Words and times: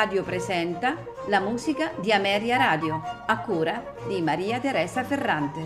Radio 0.00 0.22
presenta 0.22 0.96
la 1.26 1.40
musica 1.40 1.92
di 2.00 2.10
Ameria 2.10 2.56
Radio, 2.56 3.02
a 3.26 3.38
cura 3.40 3.96
di 4.08 4.22
Maria 4.22 4.58
Teresa 4.58 5.04
Ferrante. 5.04 5.60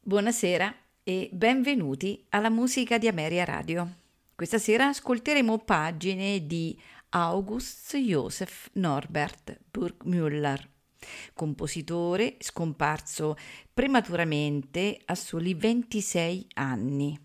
Buonasera 0.00 0.74
e 1.02 1.28
benvenuti 1.34 2.24
alla 2.30 2.48
musica 2.48 2.96
di 2.96 3.08
Ameria 3.08 3.44
Radio. 3.44 3.92
Questa 4.34 4.56
sera 4.56 4.86
ascolteremo 4.86 5.58
pagine 5.58 6.46
di 6.46 6.80
August 7.10 7.94
Josef 7.94 8.70
Norbert 8.72 9.60
Burgmüller 9.70 10.76
compositore 11.34 12.36
scomparso 12.40 13.36
prematuramente 13.72 14.98
a 15.04 15.14
soli 15.14 15.54
26 15.54 16.46
anni. 16.54 17.18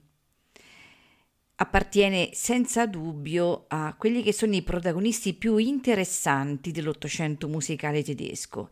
Appartiene 1.55 2.31
senza 2.33 2.87
dubbio 2.87 3.65
a 3.67 3.95
quelli 3.97 4.23
che 4.23 4.33
sono 4.33 4.55
i 4.55 4.63
protagonisti 4.63 5.33
più 5.33 5.57
interessanti 5.57 6.71
dell'Ottocento 6.71 7.47
musicale 7.47 8.03
tedesco 8.03 8.69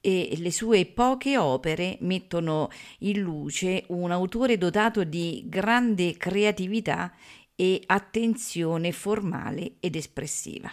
e 0.00 0.34
le 0.36 0.52
sue 0.52 0.86
poche 0.86 1.36
opere 1.36 1.96
mettono 2.00 2.68
in 3.00 3.20
luce 3.20 3.84
un 3.88 4.10
autore 4.12 4.56
dotato 4.56 5.04
di 5.04 5.44
grande 5.46 6.16
creatività 6.16 7.12
e 7.56 7.82
attenzione 7.86 8.92
formale 8.92 9.76
ed 9.80 9.96
espressiva. 9.96 10.72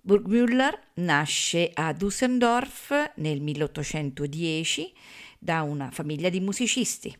Burgmüller 0.00 0.78
nasce 0.94 1.70
a 1.74 1.92
Düsseldorf 1.92 2.90
nel 3.16 3.40
1810 3.40 4.92
da 5.38 5.62
una 5.62 5.90
famiglia 5.90 6.28
di 6.28 6.40
musicisti. 6.40 7.16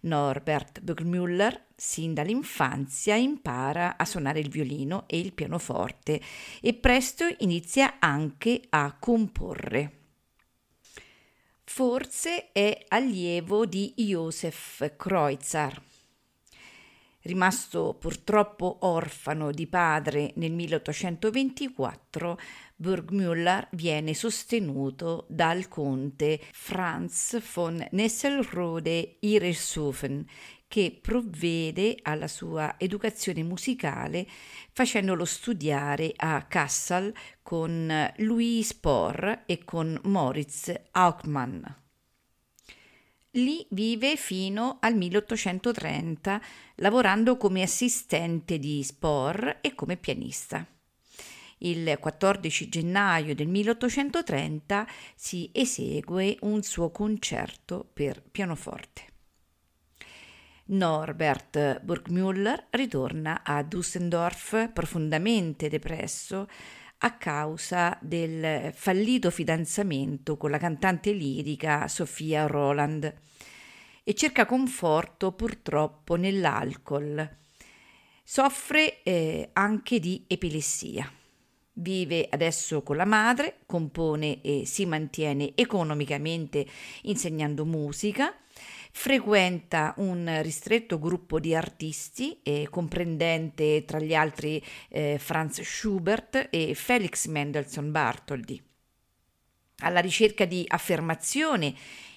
Norbert 0.00 0.80
Burgmüller 0.80 1.66
sin 1.76 2.14
dall'infanzia 2.14 3.16
impara 3.16 3.96
a 3.96 4.04
suonare 4.04 4.40
il 4.40 4.48
violino 4.48 5.04
e 5.06 5.18
il 5.18 5.32
pianoforte 5.32 6.20
e 6.60 6.74
presto 6.74 7.24
inizia 7.38 7.96
anche 7.98 8.62
a 8.70 8.96
comporre. 8.98 10.00
Forse 11.64 12.50
è 12.52 12.84
allievo 12.88 13.66
di 13.66 13.92
Josef 13.96 14.94
Kreutzer 14.96 15.91
Rimasto 17.22 17.96
purtroppo 18.00 18.78
orfano 18.80 19.52
di 19.52 19.68
padre 19.68 20.32
nel 20.36 20.50
1824, 20.50 22.36
Burgmüller 22.74 23.68
viene 23.72 24.12
sostenuto 24.12 25.26
dal 25.28 25.68
conte 25.68 26.40
Franz 26.50 27.40
von 27.54 27.86
Nesselrode-Ireshofen, 27.92 30.26
che 30.66 30.98
provvede 31.00 31.96
alla 32.02 32.26
sua 32.26 32.74
educazione 32.78 33.44
musicale 33.44 34.26
facendolo 34.72 35.24
studiare 35.24 36.12
a 36.16 36.44
Kassel 36.48 37.14
con 37.42 38.10
Louis 38.16 38.66
Spohr 38.66 39.44
e 39.46 39.62
con 39.64 39.96
Moritz 40.04 40.72
Auchmann. 40.92 41.81
Lì 43.36 43.66
vive 43.70 44.16
fino 44.16 44.76
al 44.80 44.94
1830, 44.94 46.38
lavorando 46.76 47.38
come 47.38 47.62
assistente 47.62 48.58
di 48.58 48.82
Spohr 48.82 49.58
e 49.62 49.74
come 49.74 49.96
pianista. 49.96 50.66
Il 51.58 51.96
14 51.98 52.68
gennaio 52.68 53.34
del 53.34 53.48
1830 53.48 54.86
si 55.14 55.48
esegue 55.50 56.36
un 56.40 56.62
suo 56.62 56.90
concerto 56.90 57.88
per 57.90 58.22
pianoforte. 58.22 59.02
Norbert 60.64 61.80
Burgmüller 61.80 62.66
ritorna 62.68 63.42
a 63.42 63.62
Düsseldorf 63.62 64.72
profondamente 64.74 65.70
depresso 65.70 66.48
a 67.04 67.16
causa 67.16 67.98
del 68.00 68.72
fallito 68.74 69.30
fidanzamento 69.30 70.36
con 70.36 70.50
la 70.50 70.58
cantante 70.58 71.12
lirica 71.12 71.88
Sofia 71.88 72.46
Roland 72.46 73.12
e 74.04 74.14
cerca 74.14 74.46
conforto 74.46 75.32
purtroppo 75.32 76.14
nell'alcol. 76.14 77.38
Soffre 78.24 79.02
eh, 79.02 79.50
anche 79.52 79.98
di 79.98 80.24
epilessia. 80.28 81.10
Vive 81.74 82.28
adesso 82.30 82.82
con 82.82 82.96
la 82.96 83.04
madre, 83.04 83.60
compone 83.66 84.40
e 84.42 84.62
si 84.66 84.86
mantiene 84.86 85.52
economicamente 85.54 86.66
insegnando 87.02 87.64
musica 87.64 88.34
frequenta 88.92 89.94
un 89.96 90.40
ristretto 90.42 90.98
gruppo 90.98 91.40
di 91.40 91.54
artisti, 91.54 92.38
eh, 92.42 92.68
comprendente 92.70 93.84
tra 93.84 93.98
gli 93.98 94.14
altri 94.14 94.62
eh, 94.88 95.18
Franz 95.18 95.62
Schubert 95.62 96.48
e 96.50 96.74
Felix 96.74 97.26
Mendelssohn 97.26 97.90
Bartholdy. 97.90 98.62
Alla 99.78 100.00
ricerca 100.00 100.44
di 100.44 100.64
affermazione 100.68 101.74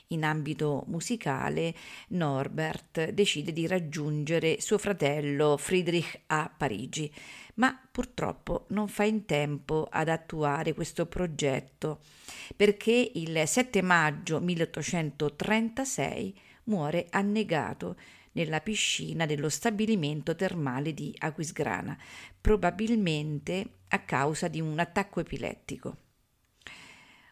in 0.09 0.23
ambito 0.23 0.83
musicale, 0.87 1.73
Norbert 2.09 3.09
decide 3.09 3.51
di 3.51 3.65
raggiungere 3.65 4.61
suo 4.61 4.77
fratello 4.77 5.57
Friedrich 5.57 6.21
a 6.27 6.53
Parigi, 6.55 7.11
ma 7.55 7.75
purtroppo 7.91 8.65
non 8.69 8.87
fa 8.87 9.03
in 9.05 9.25
tempo 9.25 9.87
ad 9.89 10.09
attuare 10.09 10.73
questo 10.73 11.07
progetto 11.07 12.01
perché 12.55 13.11
il 13.15 13.41
7 13.45 13.81
maggio 13.81 14.39
1836 14.39 16.37
muore 16.65 17.07
annegato 17.09 17.97
nella 18.33 18.59
piscina 18.59 19.25
dello 19.25 19.49
stabilimento 19.49 20.35
termale 20.35 20.93
di 20.93 21.13
Aquisgrana, 21.17 21.97
probabilmente 22.39 23.77
a 23.89 23.99
causa 23.99 24.47
di 24.47 24.59
un 24.61 24.77
attacco 24.77 25.21
epilettico. 25.21 25.97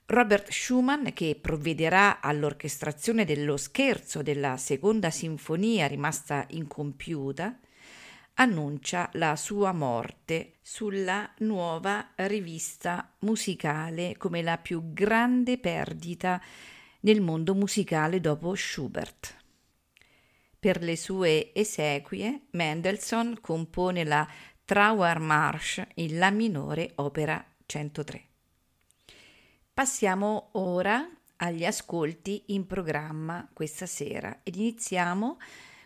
Robert 0.06 0.52
Schumann, 0.52 1.08
che 1.14 1.38
provvederà 1.40 2.20
all'orchestrazione 2.20 3.26
dello 3.26 3.58
scherzo 3.58 4.22
della 4.22 4.58
seconda 4.58 5.10
sinfonia 5.10 5.88
rimasta 5.88 6.46
incompiuta, 6.50 7.58
annuncia 8.36 9.10
la 9.14 9.36
sua 9.36 9.72
morte 9.72 10.56
sulla 10.62 11.30
nuova 11.40 12.12
rivista 12.16 13.14
musicale 13.20 14.16
come 14.18 14.42
la 14.42 14.58
più 14.58 14.92
grande 14.92 15.58
perdita 15.58 16.42
nel 17.04 17.22
mondo 17.22 17.54
musicale 17.54 18.20
dopo 18.20 18.56
Schubert. 18.56 19.36
Per 20.60 20.82
le 20.82 20.96
sue 20.96 21.52
esequie, 21.54 22.48
Mendelssohn 22.52 23.40
compone 23.42 24.04
la 24.04 24.28
Trauermarsch 24.64 25.86
in 25.96 26.18
La 26.18 26.32
minore, 26.32 26.92
opera 26.96 27.44
103. 27.66 28.24
Passiamo 29.74 30.50
ora 30.54 31.06
agli 31.38 31.66
ascolti 31.66 32.44
in 32.48 32.66
programma 32.66 33.50
questa 33.52 33.86
sera 33.86 34.40
ed 34.44 34.56
iniziamo 34.56 35.38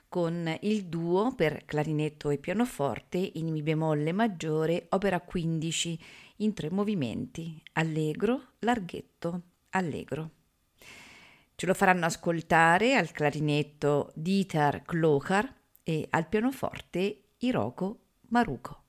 con 0.08 0.56
il 0.62 0.86
duo 0.86 1.34
per 1.34 1.66
clarinetto 1.66 2.30
e 2.30 2.38
pianoforte 2.38 3.18
in 3.18 3.50
Mi 3.50 3.64
bemolle 3.64 4.12
maggiore, 4.12 4.86
opera 4.90 5.20
15, 5.20 6.00
in 6.38 6.54
tre 6.54 6.70
movimenti, 6.70 7.60
allegro, 7.74 8.54
larghetto, 8.60 9.42
allegro. 9.72 10.37
Ce 11.60 11.66
lo 11.66 11.74
faranno 11.74 12.06
ascoltare 12.06 12.94
al 12.94 13.10
clarinetto 13.10 14.12
Dieter 14.14 14.84
Klocher 14.84 15.52
e 15.82 16.06
al 16.12 16.28
pianoforte 16.28 17.32
Hiroko 17.38 18.02
Maruko. 18.30 18.84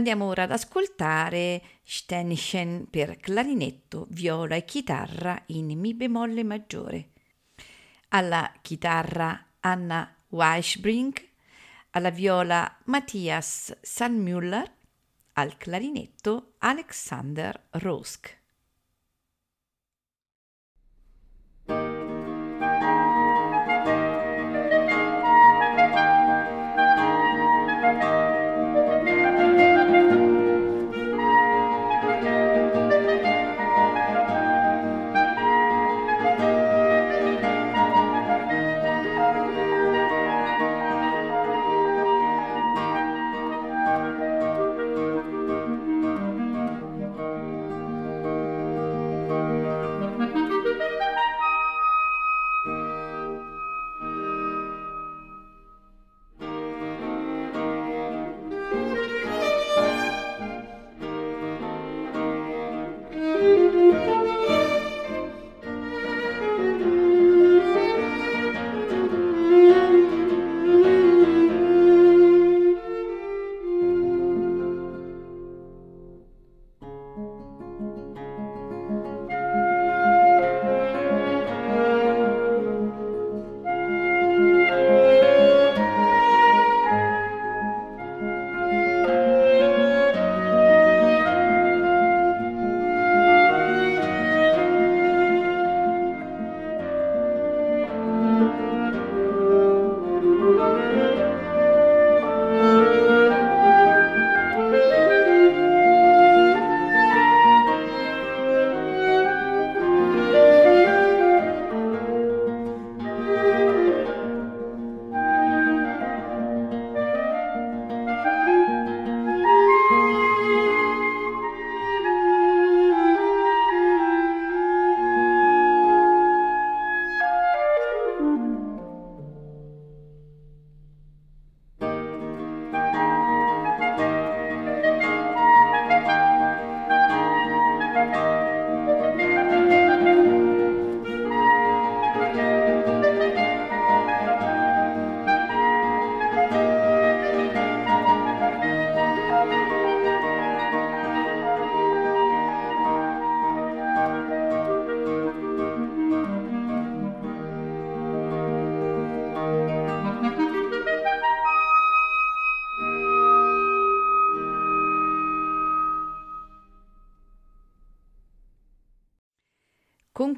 Andiamo 0.00 0.24
ora 0.28 0.44
ad 0.44 0.52
ascoltare 0.52 1.62
Ständchen 1.82 2.86
per 2.88 3.18
clarinetto, 3.18 4.06
viola 4.08 4.54
e 4.56 4.64
chitarra 4.64 5.42
in 5.48 5.78
Mi 5.78 5.92
bemolle 5.92 6.42
maggiore. 6.42 7.10
Alla 8.08 8.50
chitarra 8.62 9.48
Anna 9.60 10.10
Weisbrink, 10.28 11.28
alla 11.90 12.08
viola 12.08 12.78
Matthias 12.86 13.76
Sandmüller, 13.78 14.72
al 15.34 15.58
clarinetto 15.58 16.54
Alexander 16.60 17.66
Rosk. 17.72 18.39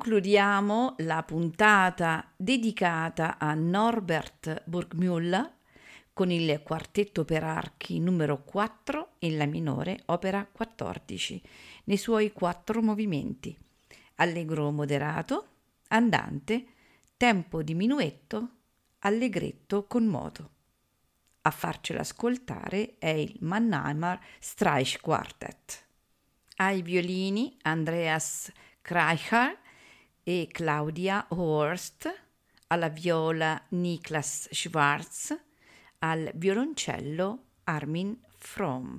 Concludiamo 0.02 0.96
la 0.98 1.22
puntata 1.22 2.28
dedicata 2.34 3.38
a 3.38 3.54
Norbert 3.54 4.64
Burgmüller 4.64 5.48
con 6.12 6.32
il 6.32 6.60
quartetto 6.64 7.24
per 7.24 7.44
archi 7.44 8.00
numero 8.00 8.42
4 8.42 9.10
in 9.20 9.36
La 9.36 9.46
minore, 9.46 10.02
opera 10.06 10.44
14, 10.50 11.40
nei 11.84 11.98
suoi 11.98 12.32
quattro 12.32 12.82
movimenti. 12.82 13.56
Allegro 14.16 14.72
moderato, 14.72 15.46
andante, 15.90 16.66
tempo 17.16 17.62
diminuetto, 17.62 18.48
allegretto 18.98 19.86
con 19.86 20.04
moto. 20.06 20.50
A 21.42 21.50
farcela 21.52 22.00
ascoltare 22.00 22.96
è 22.98 23.10
il 23.10 23.36
Mannheimer 23.38 24.18
Streich 24.40 25.00
Quartet. 25.00 25.84
Ai 26.56 26.82
violini 26.82 27.56
Andreas 27.62 28.50
Kreicher 28.80 29.60
e 30.22 30.48
Claudia 30.50 31.26
Horst, 31.28 32.08
alla 32.68 32.88
viola 32.88 33.60
Niklas 33.70 34.48
Schwarz, 34.50 35.36
al 35.98 36.30
violoncello 36.34 37.44
Armin 37.64 38.18
Fromm. 38.38 38.98